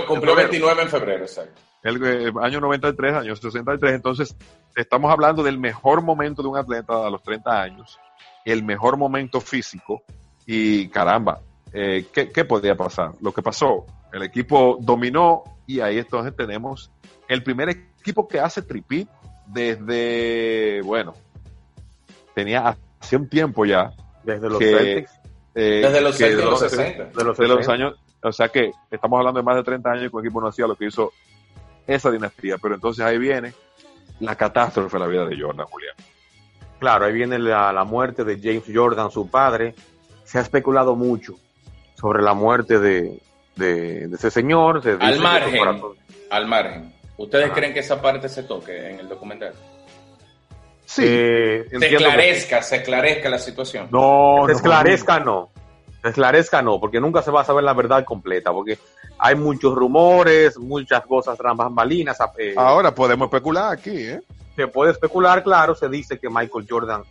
[0.08, 1.62] cumplió, 29 en febrero, exacto.
[1.84, 3.94] El, eh, año 93, año 63.
[3.94, 4.36] Entonces,
[4.76, 8.00] estamos hablando del mejor momento de un atleta a los 30 años,
[8.46, 10.04] el mejor momento físico.
[10.46, 11.42] Y caramba,
[11.74, 13.12] eh, ¿qué, ¿qué podía pasar?
[13.22, 16.92] Lo que pasó, el equipo dominó y ahí entonces tenemos
[17.28, 19.10] el primer equipo que hace tripit
[19.46, 21.14] desde, bueno,
[22.34, 23.92] tenía hace un tiempo ya.
[24.24, 25.12] Desde los Celtics.
[25.56, 27.06] Eh, desde los, de los, 60.
[27.06, 30.26] De los, años, o sea que estamos hablando de más de 30 años que un
[30.26, 31.12] equipo no hacía lo que hizo
[31.88, 32.58] esa dinastía.
[32.62, 33.54] Pero entonces ahí viene
[34.20, 35.96] la catástrofe de la vida de Jordan, Julián.
[36.80, 39.74] Claro, ahí viene la, la muerte de James Jordan, su padre.
[40.24, 41.36] Se ha especulado mucho
[41.96, 43.20] sobre la muerte de,
[43.56, 44.82] de, ese señor.
[45.00, 45.82] al margen,
[46.30, 46.94] al margen.
[47.18, 49.54] ¿Ustedes creen que esa parte se toque en el documental?
[50.86, 51.04] Sí.
[51.06, 53.88] Eh, se esclarezca, se esclarezca la situación.
[53.92, 55.50] No, se esclarezca no.
[56.04, 58.78] Esclarezca no, porque nunca se va a saber la verdad completa, porque
[59.18, 62.18] hay muchos rumores, muchas cosas tras bambalinas.
[62.38, 64.22] Eh, Ahora podemos especular aquí, ¿eh?
[64.56, 67.04] Se puede especular, claro, se dice que Michael Jordan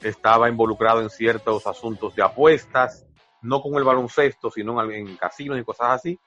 [0.00, 3.04] estaba involucrado en ciertos asuntos de apuestas,
[3.40, 6.18] no con el baloncesto, sino en casinos y cosas así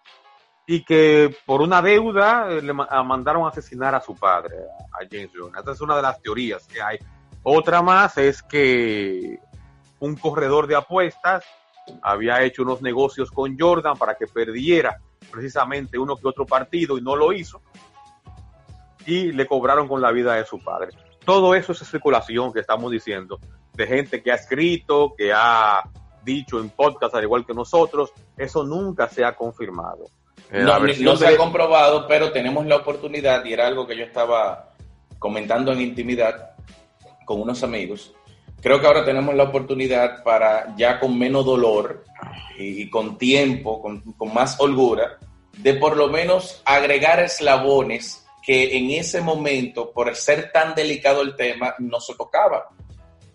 [0.68, 4.56] y que por una deuda eh, le mandaron a asesinar a su padre,
[4.92, 5.62] a James Jordan.
[5.62, 6.98] Esa es una de las teorías que hay.
[7.44, 9.40] Otra más es que
[10.00, 11.44] un corredor de apuestas
[12.02, 15.00] había hecho unos negocios con Jordan para que perdiera
[15.32, 17.62] precisamente uno que otro partido y no lo hizo.
[19.06, 20.90] Y le cobraron con la vida de su padre.
[21.24, 23.40] Todo eso es especulación que estamos diciendo,
[23.74, 25.84] de gente que ha escrito, que ha
[26.24, 28.12] dicho en podcast al igual que nosotros.
[28.38, 30.06] Eso nunca se ha confirmado.
[30.52, 34.72] Eh, no, se ha comprobado, pero tenemos la oportunidad, y era algo que yo estaba
[35.18, 36.52] comentando en intimidad
[37.26, 38.14] con unos amigos.
[38.66, 42.04] Creo que ahora tenemos la oportunidad para, ya con menos dolor
[42.58, 45.20] y, con tiempo, con, con, más holgura,
[45.60, 51.36] de por lo menos agregar eslabones que en ese momento, por ser tan delicado el
[51.36, 52.70] tema, no se tocaba.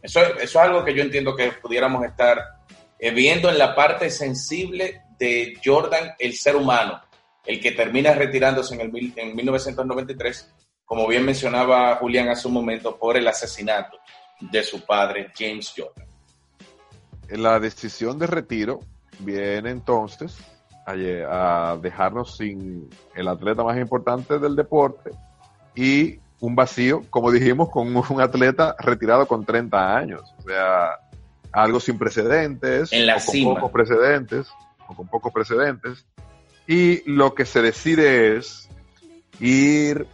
[0.03, 2.43] Eso, eso es algo que yo entiendo que pudiéramos estar
[2.99, 7.03] eh, viendo en la parte sensible de Jordan, el ser humano,
[7.47, 10.53] el que termina retirándose en, el, en 1993,
[10.85, 13.97] como bien mencionaba Julián hace un momento, por el asesinato
[14.41, 16.07] de su padre, James Jordan.
[17.29, 18.81] La decisión de retiro
[19.21, 20.37] viene entonces
[20.87, 25.11] a, a dejarnos sin el atleta más importante del deporte
[25.75, 30.23] y un vacío, como dijimos, con un atleta retirado con 30 años.
[30.39, 30.99] O sea,
[31.53, 34.49] algo sin precedentes, en la con pocos precedentes
[34.95, 36.07] con pocos precedentes,
[36.67, 38.69] y lo que se decide es
[39.41, 40.07] ir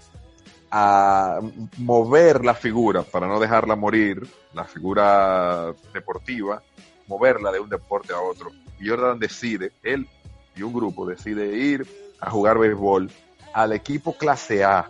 [0.70, 1.40] a
[1.78, 6.62] mover la figura para no dejarla morir, la figura deportiva,
[7.06, 8.50] moverla de un deporte a otro.
[8.80, 10.06] Y Jordan decide, él
[10.54, 11.86] y un grupo decide ir
[12.20, 13.10] a jugar béisbol
[13.52, 14.88] al equipo clase A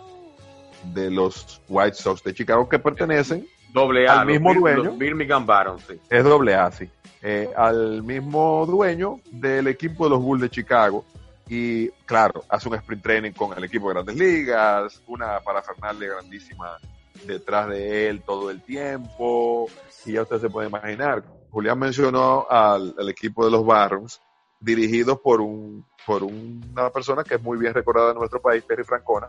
[0.93, 4.91] de los White Sox de Chicago que pertenecen doble al mismo dueño.
[4.93, 6.89] Birmingham Barons, Es doble A, sí.
[7.21, 11.03] Eh, al mismo dueño del equipo de los Bulls de Chicago,
[11.49, 16.77] y claro, hace un sprint training con el equipo de grandes ligas, una parafernalia grandísima
[17.25, 19.67] detrás de él todo el tiempo,
[20.05, 21.23] y ya usted se puede imaginar.
[21.49, 24.21] Julián mencionó al, equipo de los Barons,
[24.59, 28.85] dirigidos por un por una persona que es muy bien recordada en nuestro país, Perry
[28.85, 29.27] Francona,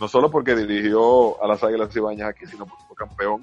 [0.00, 3.42] no solo porque dirigió a las Águilas Ibañas aquí, sino porque fue campeón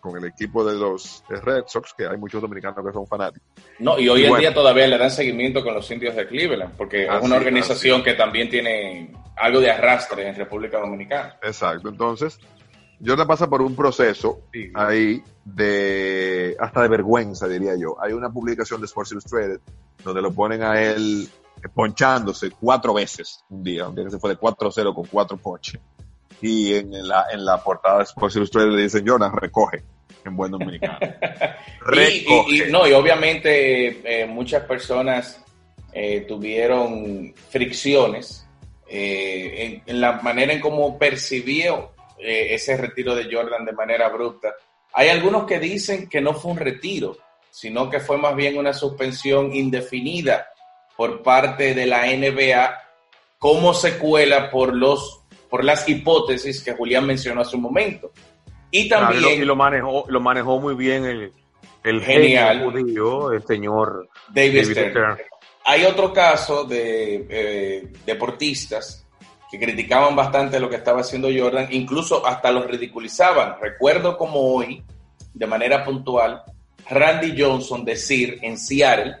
[0.00, 3.48] con el equipo de los Red Sox, que hay muchos dominicanos que son fanáticos.
[3.78, 7.04] No, y hoy en día todavía le dan seguimiento con los indios de Cleveland, porque
[7.04, 11.36] es una organización que también tiene algo de arrastre en República Dominicana.
[11.42, 12.38] Exacto, entonces,
[13.04, 14.42] Jordan pasa por un proceso
[14.74, 17.96] ahí de, hasta de vergüenza, diría yo.
[18.02, 19.60] Hay una publicación de Sports Illustrated
[20.04, 21.28] donde lo ponen a él
[21.74, 25.80] ponchándose cuatro veces un día, un día que se fue de 4-0 con cuatro ponches
[26.40, 29.82] y en la, en la portada de Sports Illustrated le dicen, Jonas, recoge,
[30.24, 30.98] en buen dominicano.
[32.48, 35.42] y, no, y obviamente eh, muchas personas
[35.92, 38.46] eh, tuvieron fricciones
[38.88, 44.52] eh, en, la manera en cómo percibió ese retiro de Jordan de manera abrupta.
[44.92, 47.16] Hay algunos que dicen que no fue un retiro,
[47.48, 50.48] sino que fue más bien una suspensión indefinida
[50.96, 52.76] por parte de la NBA
[53.38, 55.17] como secuela por los
[55.48, 58.10] por las hipótesis que Julián mencionó hace un momento.
[58.70, 59.42] Y también...
[59.42, 61.32] y lo, manejó, lo manejó muy bien el,
[61.84, 65.18] el genial judío, el señor David, Stern.
[65.64, 69.06] Hay otro caso de eh, deportistas
[69.50, 73.56] que criticaban bastante lo que estaba haciendo Jordan, incluso hasta los ridiculizaban.
[73.60, 74.82] Recuerdo como hoy,
[75.32, 76.42] de manera puntual,
[76.88, 79.16] Randy Johnson decir en Seattle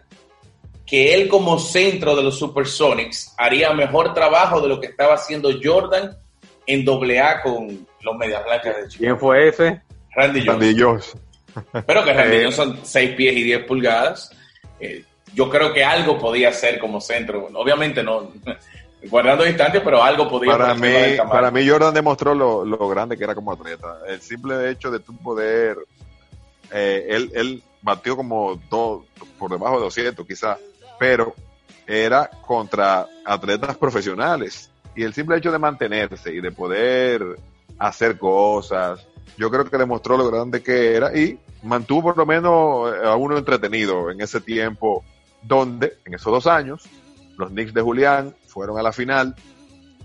[0.88, 5.50] que él como centro de los Supersonics haría mejor trabajo de lo que estaba haciendo
[5.62, 6.16] Jordan
[6.66, 8.98] en doble A con los Medias Blancas de Chicago.
[8.98, 9.82] ¿Quién fue ese?
[10.14, 10.60] Randy Johnson.
[10.60, 11.20] Randy Johnson.
[11.86, 12.44] Pero que Randy eh.
[12.44, 14.30] Johnson 6 pies y 10 pulgadas.
[14.80, 17.48] Eh, yo creo que algo podía ser como centro.
[17.52, 18.32] Obviamente no
[19.10, 20.88] guardando distancia, pero algo podía para mí
[21.30, 23.98] Para mí Jordan demostró lo, lo, grande que era como atleta.
[24.08, 25.76] El simple hecho de tu poder...
[26.70, 29.04] Eh, él, él batió como dos,
[29.38, 30.58] por debajo de 200 quizás
[30.98, 31.34] pero
[31.86, 34.70] era contra atletas profesionales.
[34.94, 37.22] Y el simple hecho de mantenerse y de poder
[37.78, 42.92] hacer cosas, yo creo que demostró lo grande que era y mantuvo por lo menos
[43.04, 45.04] a uno entretenido en ese tiempo
[45.42, 46.84] donde, en esos dos años,
[47.36, 49.36] los Knicks de Julián fueron a la final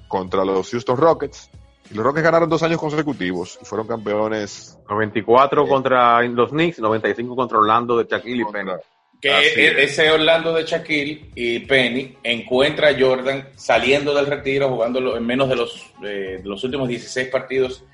[0.08, 1.50] contra los Houston Rockets
[1.90, 4.78] y los Rockets ganaron dos años consecutivos y fueron campeones.
[4.90, 8.72] 94 contra los Knicks, 95 contra Orlando de Shaquille y Penny.
[9.24, 15.16] Que e-, ese Orlando de Shaquille y Penny encuentra a Jordan saliendo del retiro, jugando
[15.16, 17.86] en menos de los, de los últimos 16 partidos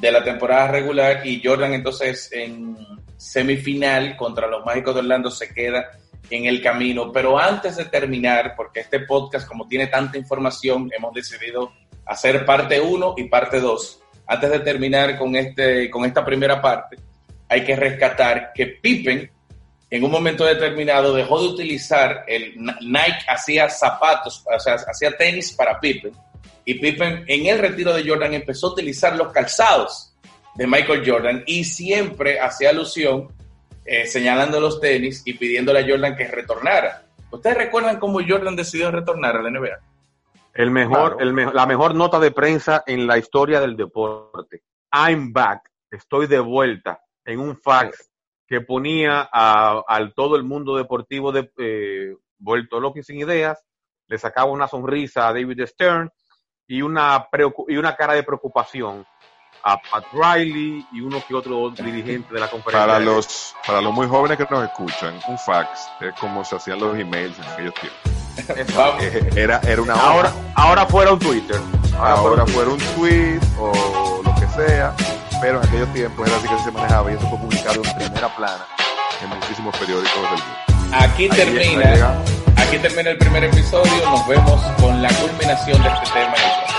[0.00, 2.74] de la temporada regular y Jordan entonces en
[3.18, 5.90] semifinal contra los Mágicos de Orlando se queda
[6.30, 7.12] en el camino.
[7.12, 11.70] Pero antes de terminar, porque este podcast como tiene tanta información, hemos decidido
[12.06, 14.02] hacer parte 1 y parte 2.
[14.26, 16.96] Antes de terminar con, este, con esta primera parte,
[17.46, 19.30] hay que rescatar que Pippen
[19.90, 25.52] en un momento determinado dejó de utilizar el Nike, hacía zapatos, o sea, hacía tenis
[25.52, 26.12] para Pippen.
[26.64, 30.14] Y Pippen en el retiro de Jordan empezó a utilizar los calzados
[30.54, 33.28] de Michael Jordan y siempre hacía alusión
[33.86, 37.04] eh, señalando los tenis y pidiéndole a Jordan que retornara.
[37.30, 39.78] ¿Ustedes recuerdan cómo Jordan decidió retornar a la NBA?
[40.52, 41.24] El mejor,
[41.54, 44.62] la mejor nota de prensa en la historia del deporte.
[44.92, 45.70] I'm back.
[45.90, 48.07] Estoy de vuelta en un fax
[48.48, 49.82] que ponía a,
[50.16, 53.62] todo el mundo deportivo de, eh, vuelto loco y sin ideas,
[54.06, 56.10] le sacaba una sonrisa a David Stern
[56.66, 57.28] y una,
[57.68, 59.06] y una cara de preocupación
[59.62, 62.86] a Pat Riley y uno que otro dirigente de la conferencia.
[62.86, 66.80] Para los, para los muy jóvenes que nos escuchan, un fax es como se hacían
[66.80, 68.18] los emails en aquellos tiempos.
[69.36, 71.60] Era, era una ahora, ahora fuera un Twitter.
[71.98, 74.94] Ahora, fuera un tweet o lo que sea
[75.40, 78.28] pero en aquellos tiempos era así que se manejaba y eso fue publicado en primera
[78.36, 78.66] plana
[79.22, 80.96] en muchísimos periódicos del mundo.
[80.98, 82.18] Aquí termina,
[82.56, 86.77] aquí termina el primer episodio, nos vemos con la culminación de este tema.